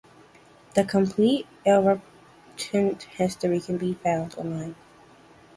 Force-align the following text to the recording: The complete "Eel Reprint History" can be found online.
The 0.73 0.83
complete 0.83 1.45
"Eel 1.63 1.83
Reprint 1.83 3.03
History" 3.03 3.59
can 3.59 3.77
be 3.77 3.93
found 3.93 4.33
online. 4.33 4.73